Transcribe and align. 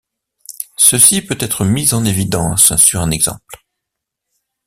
Ceci 0.77 1.21
peut 1.21 1.37
être 1.39 1.63
mis 1.63 1.93
en 1.93 2.05
évidence 2.05 2.75
sur 2.77 3.01
un 3.03 3.11
exemple. 3.11 3.67